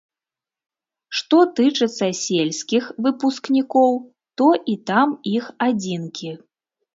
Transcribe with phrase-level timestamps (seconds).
[1.17, 3.91] Што тычыцца сельскіх выпускнікоў,
[4.43, 6.35] то і там іх адзінкі.